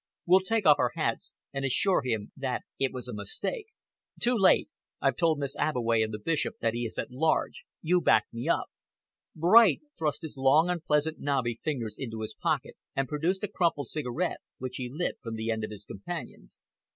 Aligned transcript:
We'll 0.25 0.39
take 0.39 0.65
off 0.65 0.79
our 0.79 0.93
hats, 0.95 1.31
and 1.53 1.63
assure 1.63 2.01
him 2.01 2.31
that 2.35 2.63
it 2.79 2.91
was 2.91 3.07
a 3.07 3.13
mistake." 3.13 3.67
"Too 4.19 4.35
late. 4.35 4.67
I've 4.99 5.15
told 5.15 5.37
Miss 5.37 5.55
Abbeway 5.57 6.01
and 6.01 6.11
the 6.11 6.17
Bishop 6.17 6.55
that 6.59 6.73
he 6.73 6.85
is 6.87 6.97
at 6.97 7.11
large. 7.11 7.65
You 7.83 8.01
backed 8.01 8.33
me 8.33 8.49
up." 8.49 8.65
Bright 9.35 9.81
thrust 9.99 10.23
his 10.23 10.37
long, 10.37 10.71
unpleasant, 10.71 11.19
knobby 11.19 11.59
fingers 11.63 11.97
into 11.99 12.21
his 12.21 12.33
pocket, 12.33 12.77
and 12.95 13.07
produced 13.07 13.43
a 13.43 13.47
crumpled 13.47 13.89
cigarette, 13.89 14.39
which 14.57 14.77
he 14.77 14.89
lit 14.91 15.19
from 15.21 15.35
the 15.35 15.51
end 15.51 15.63
of 15.63 15.69
his 15.69 15.85
companion's. 15.85 16.63